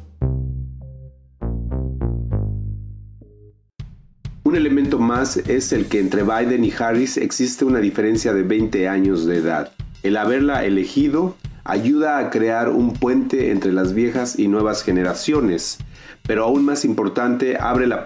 Un 4.50 4.56
elemento 4.56 4.98
más 4.98 5.38
es 5.38 5.72
el 5.74 5.86
que 5.86 6.00
entre 6.00 6.24
Biden 6.24 6.64
y 6.64 6.74
Harris 6.76 7.18
existe 7.18 7.66
una 7.66 7.78
diferencia 7.78 8.34
de 8.34 8.42
20 8.42 8.88
años 8.88 9.28
de 9.28 9.38
edad. 9.38 9.74
El 10.02 10.18
haberla 10.18 10.66
elegido 10.66 11.36
ayuda 11.66 12.18
a 12.18 12.32
crear 12.32 12.70
un 12.70 12.94
puente 12.94 13.52
entre 13.52 13.72
las 13.72 13.94
viejas 13.94 14.40
y 14.40 14.48
nuevas 14.48 14.82
generaciones, 14.82 15.78
pero 16.26 16.46
aún 16.46 16.66
más 16.66 16.84
importante 16.84 17.58
abre 17.60 17.86
la, 17.86 18.06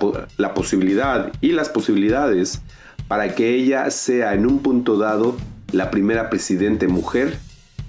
posibilidad 0.54 1.32
y 1.40 1.54
las 1.54 1.70
posibilidades 1.70 2.62
para 3.08 3.36
que 3.36 3.56
ella 3.56 3.90
sea 3.90 4.34
en 4.34 4.46
un 4.46 4.60
punto 4.60 4.98
dado 4.98 5.38
la 5.72 5.92
primera 5.92 6.30
presidente 6.30 6.90
mujer, 6.90 7.38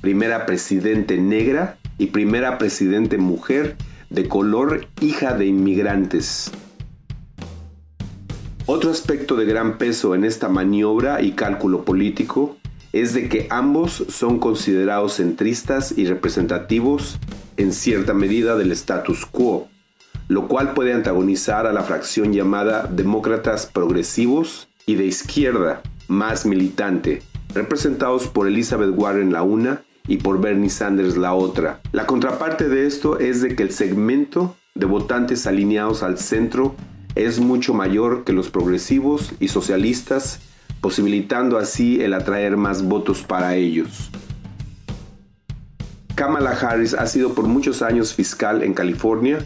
primera 0.00 0.46
presidente 0.46 1.18
negra 1.18 1.76
y 1.98 2.06
primera 2.06 2.56
presidente 2.58 3.18
mujer 3.18 3.74
de 4.10 4.28
color 4.28 4.86
hija 5.00 5.34
de 5.34 5.46
inmigrantes. 5.46 6.52
Otro 8.66 8.90
aspecto 8.90 9.36
de 9.36 9.44
gran 9.44 9.76
peso 9.76 10.14
en 10.14 10.24
esta 10.24 10.48
maniobra 10.48 11.20
y 11.20 11.32
cálculo 11.32 11.84
político 11.84 12.56
es 12.94 13.12
de 13.12 13.28
que 13.28 13.46
ambos 13.50 14.04
son 14.08 14.38
considerados 14.38 15.16
centristas 15.16 15.92
y 15.98 16.06
representativos 16.06 17.18
en 17.58 17.74
cierta 17.74 18.14
medida 18.14 18.56
del 18.56 18.72
status 18.72 19.26
quo, 19.26 19.68
lo 20.28 20.48
cual 20.48 20.72
puede 20.72 20.94
antagonizar 20.94 21.66
a 21.66 21.74
la 21.74 21.82
fracción 21.82 22.32
llamada 22.32 22.88
demócratas 22.90 23.66
progresivos 23.66 24.68
y 24.86 24.94
de 24.94 25.04
izquierda 25.04 25.82
más 26.08 26.46
militante, 26.46 27.22
representados 27.52 28.28
por 28.28 28.48
Elizabeth 28.48 28.94
Warren 28.96 29.30
la 29.30 29.42
una 29.42 29.82
y 30.08 30.16
por 30.16 30.40
Bernie 30.40 30.70
Sanders 30.70 31.18
la 31.18 31.34
otra. 31.34 31.82
La 31.92 32.06
contraparte 32.06 32.70
de 32.70 32.86
esto 32.86 33.18
es 33.18 33.42
de 33.42 33.56
que 33.56 33.62
el 33.62 33.72
segmento 33.72 34.56
de 34.74 34.86
votantes 34.86 35.46
alineados 35.46 36.02
al 36.02 36.16
centro 36.16 36.74
es 37.14 37.40
mucho 37.40 37.74
mayor 37.74 38.24
que 38.24 38.32
los 38.32 38.50
progresivos 38.50 39.32
y 39.40 39.48
socialistas, 39.48 40.40
posibilitando 40.80 41.58
así 41.58 42.00
el 42.00 42.14
atraer 42.14 42.56
más 42.56 42.82
votos 42.82 43.22
para 43.22 43.56
ellos. 43.56 44.10
Kamala 46.14 46.50
Harris 46.50 46.94
ha 46.94 47.06
sido 47.06 47.34
por 47.34 47.46
muchos 47.46 47.82
años 47.82 48.14
fiscal 48.14 48.62
en 48.62 48.74
California 48.74 49.38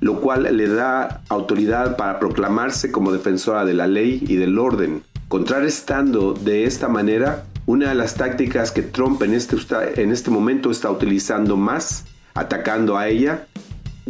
lo 0.00 0.20
cual 0.20 0.56
le 0.56 0.68
da 0.68 1.22
autoridad 1.28 1.96
para 1.96 2.18
proclamarse 2.18 2.92
como 2.92 3.12
defensora 3.12 3.64
de 3.64 3.74
la 3.74 3.86
ley 3.86 4.24
y 4.26 4.36
del 4.36 4.58
orden, 4.58 5.02
contrarrestando 5.28 6.32
de 6.32 6.64
esta 6.64 6.88
manera 6.88 7.44
una 7.66 7.90
de 7.90 7.94
las 7.94 8.14
tácticas 8.14 8.70
que 8.70 8.82
Trump 8.82 9.22
en 9.22 9.34
este, 9.34 9.56
en 10.00 10.10
este 10.10 10.30
momento 10.30 10.70
está 10.70 10.90
utilizando 10.90 11.56
más, 11.56 12.04
atacando 12.34 12.96
a 12.96 13.08
ella, 13.08 13.46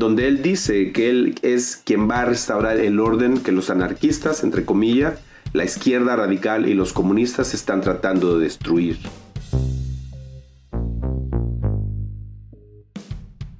donde 0.00 0.26
él 0.26 0.42
dice 0.42 0.92
que 0.92 1.10
él 1.10 1.34
es 1.42 1.76
quien 1.76 2.08
va 2.08 2.22
a 2.22 2.24
restaurar 2.24 2.78
el 2.78 2.98
orden 2.98 3.38
que 3.38 3.52
los 3.52 3.68
anarquistas, 3.68 4.42
entre 4.42 4.64
comillas, 4.64 5.20
la 5.52 5.62
izquierda 5.62 6.16
radical 6.16 6.66
y 6.66 6.74
los 6.74 6.94
comunistas 6.94 7.52
están 7.52 7.82
tratando 7.82 8.38
de 8.38 8.44
destruir. 8.44 8.98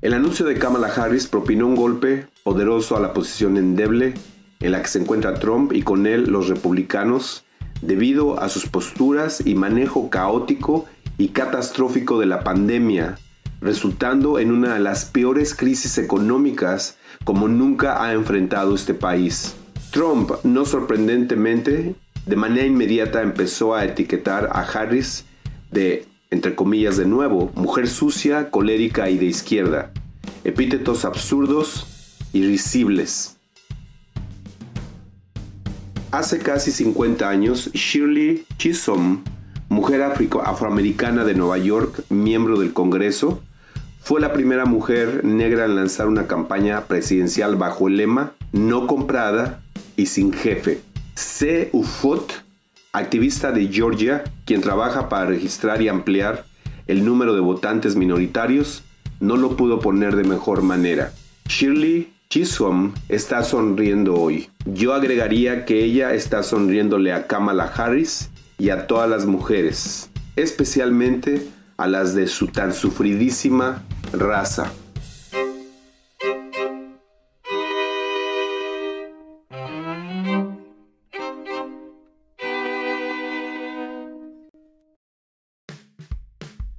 El 0.00 0.14
anuncio 0.14 0.46
de 0.46 0.54
Kamala 0.54 0.88
Harris 0.88 1.26
propinó 1.26 1.66
un 1.66 1.76
golpe 1.76 2.26
poderoso 2.42 2.96
a 2.96 3.00
la 3.00 3.12
posición 3.12 3.58
endeble 3.58 4.14
en 4.60 4.72
la 4.72 4.80
que 4.80 4.88
se 4.88 4.98
encuentra 4.98 5.34
Trump 5.34 5.74
y 5.74 5.82
con 5.82 6.06
él 6.06 6.30
los 6.30 6.48
republicanos 6.48 7.44
debido 7.82 8.40
a 8.40 8.48
sus 8.48 8.66
posturas 8.66 9.42
y 9.44 9.54
manejo 9.54 10.08
caótico 10.08 10.86
y 11.18 11.28
catastrófico 11.28 12.18
de 12.18 12.26
la 12.26 12.42
pandemia, 12.44 13.18
resultando 13.60 14.38
en 14.38 14.52
una 14.52 14.74
de 14.74 14.80
las 14.80 15.04
peores 15.04 15.54
crisis 15.54 15.98
económicas 15.98 16.96
como 17.24 17.48
nunca 17.48 18.02
ha 18.02 18.12
enfrentado 18.12 18.74
este 18.74 18.94
país. 18.94 19.54
Trump, 19.90 20.30
no 20.44 20.64
sorprendentemente, 20.64 21.94
de 22.26 22.36
manera 22.36 22.66
inmediata 22.66 23.22
empezó 23.22 23.74
a 23.74 23.84
etiquetar 23.84 24.48
a 24.52 24.60
Harris 24.62 25.24
de 25.70 26.06
entre 26.30 26.54
comillas 26.54 26.96
de 26.96 27.06
nuevo, 27.06 27.50
mujer 27.56 27.88
sucia, 27.88 28.50
colérica 28.50 29.10
y 29.10 29.18
de 29.18 29.26
izquierda. 29.26 29.92
Epítetos 30.44 31.04
absurdos 31.04 31.86
y 32.32 32.46
risibles. 32.46 33.36
Hace 36.12 36.38
casi 36.38 36.70
50 36.70 37.28
años, 37.28 37.70
Shirley 37.72 38.44
Chisholm, 38.58 39.22
mujer 39.68 40.02
afroamericana 40.02 41.24
de 41.24 41.34
Nueva 41.34 41.58
York, 41.58 42.04
miembro 42.10 42.58
del 42.58 42.72
Congreso, 42.72 43.42
fue 44.10 44.20
la 44.20 44.32
primera 44.32 44.64
mujer 44.64 45.24
negra 45.24 45.66
en 45.66 45.76
lanzar 45.76 46.08
una 46.08 46.26
campaña 46.26 46.86
presidencial 46.86 47.54
bajo 47.54 47.86
el 47.86 47.96
lema 47.96 48.32
No 48.50 48.88
comprada 48.88 49.62
y 49.96 50.06
sin 50.06 50.32
jefe. 50.32 50.80
C. 51.14 51.70
Ufot 51.72 52.42
activista 52.92 53.52
de 53.52 53.68
Georgia, 53.68 54.24
quien 54.46 54.62
trabaja 54.62 55.08
para 55.08 55.26
registrar 55.26 55.80
y 55.80 55.86
ampliar 55.86 56.44
el 56.88 57.04
número 57.04 57.34
de 57.34 57.40
votantes 57.40 57.94
minoritarios, 57.94 58.82
no 59.20 59.36
lo 59.36 59.56
pudo 59.56 59.78
poner 59.78 60.16
de 60.16 60.24
mejor 60.24 60.62
manera. 60.62 61.12
Shirley 61.46 62.12
Chisholm 62.30 62.94
está 63.08 63.44
sonriendo 63.44 64.16
hoy. 64.16 64.48
Yo 64.64 64.92
agregaría 64.92 65.64
que 65.64 65.84
ella 65.84 66.14
está 66.14 66.42
sonriéndole 66.42 67.12
a 67.12 67.28
Kamala 67.28 67.66
Harris 67.76 68.28
y 68.58 68.70
a 68.70 68.88
todas 68.88 69.08
las 69.08 69.24
mujeres, 69.24 70.10
especialmente 70.34 71.46
a 71.76 71.86
las 71.86 72.16
de 72.16 72.26
su 72.26 72.48
tan 72.48 72.74
sufridísima 72.74 73.84
raza. 74.12 74.70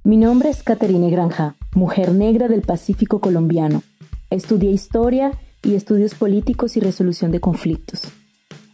Mi 0.04 0.16
nombre 0.18 0.50
es 0.50 0.62
Caterine 0.62 1.10
Granja, 1.10 1.54
mujer 1.74 2.12
negra 2.12 2.48
del 2.48 2.62
Pacífico 2.62 3.20
colombiano. 3.20 3.82
Estudié 4.30 4.70
historia 4.70 5.32
y 5.62 5.74
estudios 5.74 6.14
políticos 6.14 6.76
y 6.76 6.80
resolución 6.80 7.30
de 7.30 7.40
conflictos. 7.40 8.02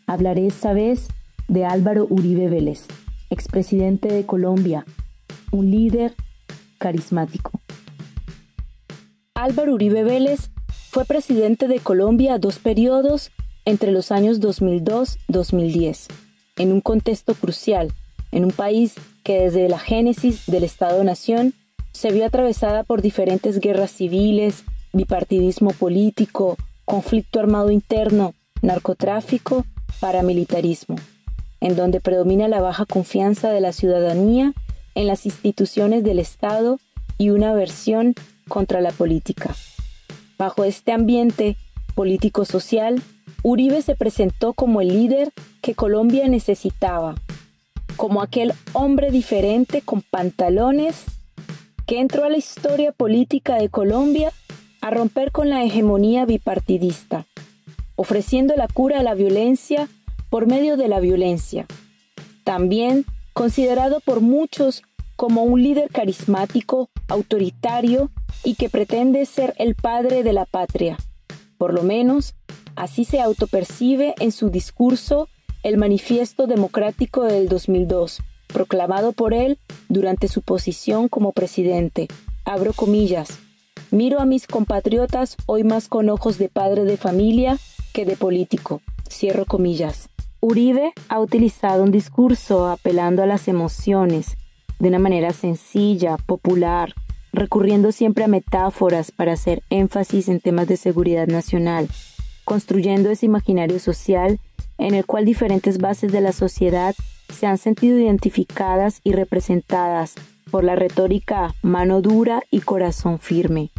Hablaré 0.06 0.46
esta 0.46 0.72
vez 0.72 1.08
de 1.46 1.64
Álvaro 1.64 2.06
Uribe 2.08 2.48
Vélez, 2.48 2.86
expresidente 3.30 4.08
de 4.08 4.26
Colombia, 4.26 4.84
un 5.52 5.70
líder 5.70 6.14
carismático. 6.78 7.60
Álvaro 9.38 9.74
Uribe 9.74 10.02
Vélez 10.02 10.50
fue 10.90 11.04
presidente 11.04 11.68
de 11.68 11.78
Colombia 11.78 12.38
dos 12.38 12.58
periodos 12.58 13.30
entre 13.64 13.92
los 13.92 14.10
años 14.10 14.40
2002-2010, 14.40 16.08
en 16.56 16.72
un 16.72 16.80
contexto 16.80 17.34
crucial, 17.34 17.92
en 18.32 18.44
un 18.44 18.50
país 18.50 18.96
que 19.22 19.42
desde 19.42 19.68
la 19.68 19.78
génesis 19.78 20.46
del 20.46 20.64
Estado-Nación 20.64 21.54
se 21.92 22.10
vio 22.10 22.26
atravesada 22.26 22.82
por 22.82 23.00
diferentes 23.00 23.60
guerras 23.60 23.92
civiles, 23.92 24.64
bipartidismo 24.92 25.70
político, 25.70 26.56
conflicto 26.84 27.38
armado 27.38 27.70
interno, 27.70 28.34
narcotráfico 28.60 29.64
paramilitarismo, 30.00 30.96
en 31.60 31.76
donde 31.76 32.00
predomina 32.00 32.48
la 32.48 32.60
baja 32.60 32.86
confianza 32.86 33.52
de 33.52 33.60
la 33.60 33.72
ciudadanía 33.72 34.52
en 34.96 35.06
las 35.06 35.26
instituciones 35.26 36.02
del 36.02 36.18
Estado 36.18 36.80
y 37.18 37.30
una 37.30 37.50
aversión 37.50 38.16
contra 38.48 38.80
la 38.80 38.90
política. 38.90 39.54
Bajo 40.38 40.64
este 40.64 40.92
ambiente 40.92 41.56
político-social, 41.94 43.02
Uribe 43.42 43.82
se 43.82 43.94
presentó 43.94 44.52
como 44.52 44.80
el 44.80 44.88
líder 44.88 45.32
que 45.62 45.74
Colombia 45.74 46.28
necesitaba, 46.28 47.14
como 47.96 48.22
aquel 48.22 48.52
hombre 48.72 49.10
diferente 49.10 49.82
con 49.82 50.02
pantalones 50.02 51.04
que 51.86 52.00
entró 52.00 52.24
a 52.24 52.28
la 52.28 52.36
historia 52.36 52.92
política 52.92 53.56
de 53.56 53.68
Colombia 53.68 54.32
a 54.80 54.90
romper 54.90 55.32
con 55.32 55.50
la 55.50 55.64
hegemonía 55.64 56.24
bipartidista, 56.24 57.26
ofreciendo 57.96 58.54
la 58.56 58.68
cura 58.68 59.00
a 59.00 59.02
la 59.02 59.14
violencia 59.14 59.88
por 60.30 60.46
medio 60.46 60.76
de 60.76 60.88
la 60.88 61.00
violencia. 61.00 61.66
También 62.44 63.04
considerado 63.32 64.00
por 64.00 64.20
muchos 64.20 64.82
como 65.16 65.42
un 65.42 65.62
líder 65.62 65.90
carismático, 65.90 66.90
autoritario 67.08 68.10
y 68.44 68.54
que 68.54 68.68
pretende 68.68 69.26
ser 69.26 69.54
el 69.58 69.74
padre 69.74 70.22
de 70.22 70.32
la 70.32 70.44
patria. 70.44 70.96
Por 71.58 71.74
lo 71.74 71.82
menos, 71.82 72.34
así 72.76 73.04
se 73.04 73.20
autopercibe 73.20 74.14
en 74.20 74.32
su 74.32 74.50
discurso 74.50 75.28
el 75.62 75.76
Manifiesto 75.76 76.46
Democrático 76.46 77.24
del 77.24 77.48
2002, 77.48 78.20
proclamado 78.46 79.12
por 79.12 79.34
él 79.34 79.58
durante 79.88 80.28
su 80.28 80.42
posición 80.42 81.08
como 81.08 81.32
presidente. 81.32 82.08
Abro 82.44 82.72
comillas. 82.72 83.38
Miro 83.90 84.20
a 84.20 84.26
mis 84.26 84.46
compatriotas 84.46 85.36
hoy 85.46 85.64
más 85.64 85.88
con 85.88 86.08
ojos 86.10 86.38
de 86.38 86.48
padre 86.48 86.84
de 86.84 86.96
familia 86.96 87.58
que 87.92 88.04
de 88.04 88.16
político. 88.16 88.80
Cierro 89.10 89.46
comillas. 89.46 90.08
Uribe 90.40 90.92
ha 91.08 91.18
utilizado 91.18 91.82
un 91.82 91.90
discurso 91.90 92.68
apelando 92.68 93.22
a 93.22 93.26
las 93.26 93.48
emociones 93.48 94.36
de 94.78 94.88
una 94.88 95.00
manera 95.00 95.32
sencilla, 95.32 96.16
popular, 96.16 96.94
recurriendo 97.38 97.92
siempre 97.92 98.24
a 98.24 98.28
metáforas 98.28 99.10
para 99.10 99.32
hacer 99.32 99.62
énfasis 99.70 100.28
en 100.28 100.40
temas 100.40 100.66
de 100.68 100.76
seguridad 100.76 101.26
nacional, 101.26 101.88
construyendo 102.44 103.10
ese 103.10 103.26
imaginario 103.26 103.78
social 103.78 104.40
en 104.78 104.94
el 104.94 105.06
cual 105.06 105.24
diferentes 105.24 105.78
bases 105.78 106.12
de 106.12 106.20
la 106.20 106.32
sociedad 106.32 106.94
se 107.32 107.46
han 107.46 107.58
sentido 107.58 107.98
identificadas 107.98 109.00
y 109.04 109.12
representadas 109.12 110.14
por 110.50 110.64
la 110.64 110.76
retórica 110.76 111.54
mano 111.62 112.00
dura 112.00 112.42
y 112.50 112.60
corazón 112.60 113.18
firme. 113.18 113.70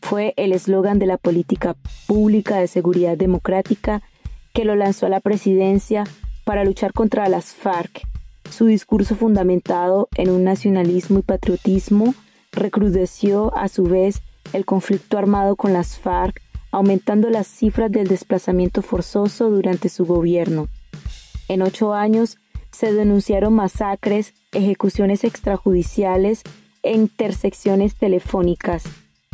Fue 0.00 0.34
el 0.36 0.52
eslogan 0.52 0.98
de 0.98 1.06
la 1.06 1.16
política 1.16 1.76
pública 2.06 2.58
de 2.58 2.68
seguridad 2.68 3.16
democrática 3.16 4.02
que 4.52 4.64
lo 4.64 4.76
lanzó 4.76 5.06
a 5.06 5.08
la 5.08 5.20
presidencia 5.20 6.04
para 6.44 6.64
luchar 6.64 6.92
contra 6.92 7.28
las 7.28 7.46
FARC. 7.54 8.06
Su 8.50 8.66
discurso 8.66 9.16
fundamentado 9.16 10.08
en 10.16 10.30
un 10.30 10.44
nacionalismo 10.44 11.20
y 11.20 11.22
patriotismo 11.22 12.14
recrudeció 12.54 13.56
a 13.56 13.68
su 13.68 13.84
vez 13.84 14.22
el 14.52 14.64
conflicto 14.64 15.18
armado 15.18 15.56
con 15.56 15.72
las 15.72 15.98
FARC, 15.98 16.40
aumentando 16.70 17.30
las 17.30 17.46
cifras 17.46 17.90
del 17.90 18.08
desplazamiento 18.08 18.82
forzoso 18.82 19.50
durante 19.50 19.88
su 19.88 20.04
gobierno. 20.04 20.68
En 21.48 21.62
ocho 21.62 21.94
años 21.94 22.38
se 22.72 22.92
denunciaron 22.92 23.52
masacres, 23.52 24.34
ejecuciones 24.52 25.24
extrajudiciales 25.24 26.42
e 26.82 26.92
intersecciones 26.92 27.94
telefónicas, 27.94 28.84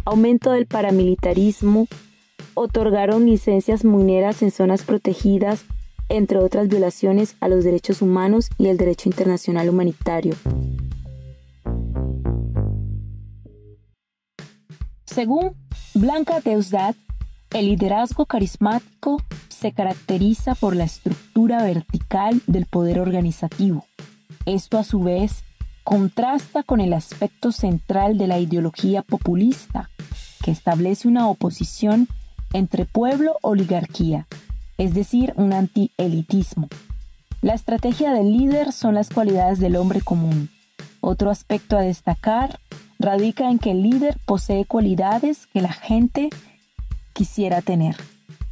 aumento 0.04 0.52
del 0.52 0.66
paramilitarismo, 0.66 1.86
otorgaron 2.54 3.26
licencias 3.26 3.84
mineras 3.84 4.42
en 4.42 4.50
zonas 4.50 4.82
protegidas, 4.82 5.64
entre 6.08 6.38
otras 6.38 6.68
violaciones 6.68 7.36
a 7.40 7.48
los 7.48 7.64
derechos 7.64 8.02
humanos 8.02 8.50
y 8.58 8.68
el 8.68 8.76
derecho 8.76 9.08
internacional 9.08 9.68
humanitario. 9.68 10.34
Según 15.12 15.56
Blanca 15.92 16.40
Deusdat, 16.40 16.94
el 17.52 17.66
liderazgo 17.66 18.26
carismático 18.26 19.20
se 19.48 19.72
caracteriza 19.72 20.54
por 20.54 20.76
la 20.76 20.84
estructura 20.84 21.64
vertical 21.64 22.40
del 22.46 22.66
poder 22.66 23.00
organizativo. 23.00 23.84
Esto 24.46 24.78
a 24.78 24.84
su 24.84 25.00
vez 25.00 25.42
contrasta 25.82 26.62
con 26.62 26.80
el 26.80 26.92
aspecto 26.92 27.50
central 27.50 28.18
de 28.18 28.28
la 28.28 28.38
ideología 28.38 29.02
populista, 29.02 29.90
que 30.44 30.52
establece 30.52 31.08
una 31.08 31.26
oposición 31.26 32.06
entre 32.52 32.84
pueblo-oligarquía, 32.84 34.28
es 34.78 34.94
decir, 34.94 35.32
un 35.34 35.52
anti-elitismo. 35.52 36.68
La 37.42 37.54
estrategia 37.54 38.12
del 38.12 38.32
líder 38.32 38.72
son 38.72 38.94
las 38.94 39.10
cualidades 39.10 39.58
del 39.58 39.74
hombre 39.74 40.02
común. 40.02 40.50
Otro 41.00 41.30
aspecto 41.30 41.76
a 41.76 41.82
destacar 41.82 42.60
radica 43.00 43.50
en 43.50 43.58
que 43.58 43.70
el 43.70 43.82
líder 43.82 44.18
posee 44.26 44.66
cualidades 44.66 45.46
que 45.46 45.62
la 45.62 45.72
gente 45.72 46.28
quisiera 47.14 47.62
tener. 47.62 47.96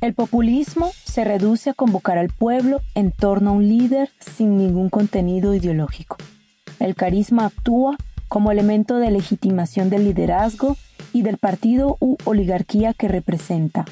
El 0.00 0.14
populismo 0.14 0.90
se 1.04 1.24
reduce 1.24 1.70
a 1.70 1.74
convocar 1.74 2.16
al 2.16 2.30
pueblo 2.30 2.80
en 2.94 3.12
torno 3.12 3.50
a 3.50 3.52
un 3.52 3.68
líder 3.68 4.10
sin 4.20 4.56
ningún 4.56 4.88
contenido 4.88 5.54
ideológico. 5.54 6.16
El 6.80 6.94
carisma 6.94 7.46
actúa 7.46 7.96
como 8.28 8.50
elemento 8.50 8.96
de 8.96 9.10
legitimación 9.10 9.90
del 9.90 10.04
liderazgo 10.04 10.76
y 11.12 11.22
del 11.22 11.36
partido 11.36 11.98
u 12.00 12.16
oligarquía 12.24 12.94
que 12.94 13.08
representa. 13.08 13.84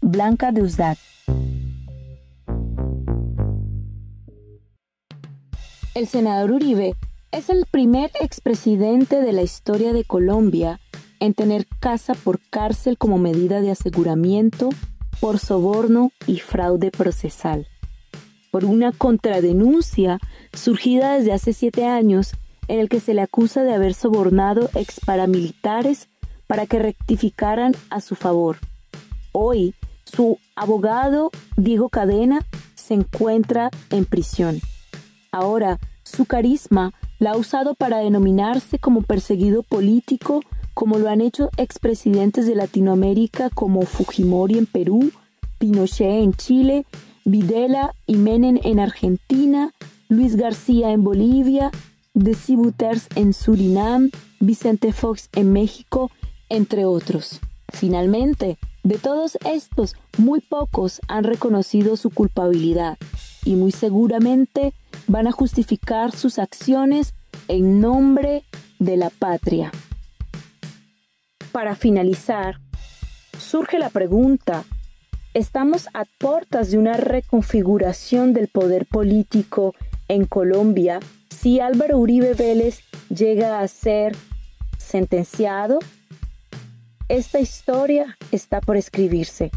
Blanca 0.00 0.50
de 0.50 0.62
Usdat. 0.62 0.98
El 5.94 6.08
senador 6.08 6.52
Uribe 6.52 6.96
es 7.32 7.48
el 7.48 7.64
primer 7.64 8.10
expresidente 8.20 9.22
de 9.22 9.32
la 9.32 9.42
historia 9.42 9.94
de 9.94 10.04
Colombia 10.04 10.80
en 11.18 11.32
tener 11.32 11.66
casa 11.80 12.14
por 12.14 12.38
cárcel 12.50 12.98
como 12.98 13.16
medida 13.16 13.62
de 13.62 13.70
aseguramiento 13.70 14.68
por 15.18 15.38
soborno 15.38 16.12
y 16.26 16.40
fraude 16.40 16.90
procesal. 16.90 17.66
Por 18.50 18.66
una 18.66 18.92
contradenuncia 18.92 20.18
surgida 20.52 21.14
desde 21.14 21.32
hace 21.32 21.54
siete 21.54 21.86
años 21.86 22.32
en 22.68 22.80
el 22.80 22.90
que 22.90 23.00
se 23.00 23.14
le 23.14 23.22
acusa 23.22 23.62
de 23.62 23.72
haber 23.72 23.94
sobornado 23.94 24.68
ex 24.74 25.00
paramilitares 25.00 26.08
para 26.46 26.66
que 26.66 26.80
rectificaran 26.80 27.74
a 27.88 28.02
su 28.02 28.14
favor. 28.14 28.58
Hoy, 29.32 29.74
su 30.04 30.38
abogado, 30.54 31.30
Diego 31.56 31.88
Cadena, 31.88 32.44
se 32.74 32.92
encuentra 32.92 33.70
en 33.90 34.04
prisión. 34.04 34.60
Ahora, 35.30 35.78
su 36.04 36.26
carisma 36.26 36.92
la 37.22 37.30
ha 37.30 37.36
usado 37.36 37.76
para 37.76 37.98
denominarse 37.98 38.80
como 38.80 39.02
perseguido 39.02 39.62
político, 39.62 40.42
como 40.74 40.98
lo 40.98 41.08
han 41.08 41.20
hecho 41.20 41.50
expresidentes 41.56 42.48
de 42.48 42.56
Latinoamérica 42.56 43.48
como 43.48 43.82
Fujimori 43.82 44.58
en 44.58 44.66
Perú, 44.66 45.12
Pinochet 45.58 46.24
en 46.24 46.34
Chile, 46.34 46.84
Videla 47.24 47.94
y 48.08 48.16
Menem 48.16 48.58
en 48.64 48.80
Argentina, 48.80 49.70
Luis 50.08 50.34
García 50.34 50.90
en 50.90 51.04
Bolivia, 51.04 51.70
Desi 52.12 52.56
Buters 52.56 53.06
en 53.14 53.34
Surinam, 53.34 54.10
Vicente 54.40 54.92
Fox 54.92 55.28
en 55.36 55.52
México, 55.52 56.10
entre 56.48 56.86
otros. 56.86 57.38
Finalmente, 57.68 58.58
de 58.82 58.98
todos 58.98 59.38
estos, 59.44 59.94
muy 60.18 60.40
pocos 60.40 61.00
han 61.06 61.22
reconocido 61.22 61.96
su 61.96 62.10
culpabilidad 62.10 62.98
y 63.44 63.54
muy 63.54 63.70
seguramente 63.70 64.74
van 65.06 65.26
a 65.26 65.32
justificar 65.32 66.12
sus 66.12 66.38
acciones 66.38 67.14
en 67.48 67.80
nombre 67.80 68.44
de 68.78 68.96
la 68.96 69.10
patria. 69.10 69.70
Para 71.52 71.76
finalizar, 71.76 72.58
surge 73.38 73.78
la 73.78 73.90
pregunta, 73.90 74.64
¿estamos 75.34 75.88
a 75.94 76.04
puertas 76.18 76.70
de 76.70 76.78
una 76.78 76.94
reconfiguración 76.94 78.32
del 78.32 78.48
poder 78.48 78.86
político 78.86 79.74
en 80.08 80.24
Colombia 80.24 81.00
si 81.28 81.60
Álvaro 81.60 81.98
Uribe 81.98 82.34
Vélez 82.34 82.80
llega 83.08 83.60
a 83.60 83.68
ser 83.68 84.16
sentenciado? 84.78 85.78
Esta 87.08 87.40
historia 87.40 88.16
está 88.30 88.60
por 88.60 88.76
escribirse. 88.76 89.50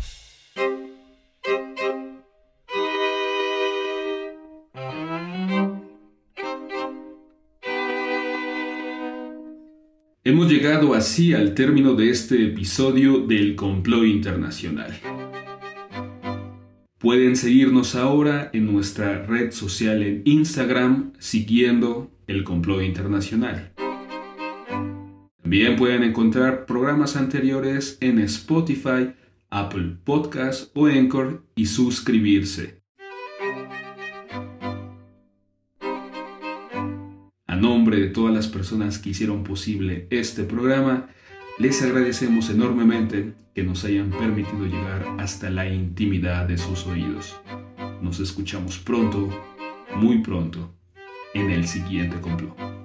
Hemos 10.28 10.52
llegado 10.52 10.96
así 10.96 11.36
al 11.36 11.54
término 11.54 11.94
de 11.94 12.10
este 12.10 12.44
episodio 12.44 13.20
del 13.20 13.56
Complot 13.56 14.06
Internacional. 14.06 14.92
Pueden 16.98 17.36
seguirnos 17.36 17.94
ahora 17.94 18.50
en 18.52 18.66
nuestra 18.66 19.24
red 19.28 19.52
social 19.52 20.02
en 20.02 20.24
Instagram 20.26 21.14
siguiendo 21.20 22.10
el 22.26 22.44
Complot 22.44 22.82
Internacional. 22.82 23.72
También 25.44 25.76
pueden 25.76 26.02
encontrar 26.02 26.66
programas 26.66 27.16
anteriores 27.16 28.00
en 28.02 28.18
Spotify, 28.18 29.14
Apple 29.52 29.98
Podcasts 30.04 30.72
o 30.74 30.88
Anchor 30.88 31.46
y 31.56 31.68
suscribirse. 31.68 32.82
Nombre 37.66 38.00
de 38.00 38.10
todas 38.10 38.32
las 38.32 38.48
personas 38.48 39.00
que 39.00 39.10
hicieron 39.10 39.44
posible 39.44 40.06
este 40.12 40.44
programa, 40.44 41.10
les 41.58 41.82
agradecemos 41.82 42.52
enormemente 42.52 43.34
que 43.56 43.64
nos 43.64 43.84
hayan 43.86 44.12
permitido 44.12 44.68
llegar 44.68 45.04
hasta 45.18 45.50
la 45.50 45.68
intimidad 45.68 46.48
de 46.48 46.60
sus 46.60 46.86
oídos. 46.86 47.36
Nos 48.04 48.20
escuchamos 48.20 48.78
pronto, 48.78 49.30
muy 49.96 50.20
pronto, 50.20 50.76
en 51.34 51.50
el 51.50 51.68
siguiente 51.68 52.22
complot. 52.22 52.85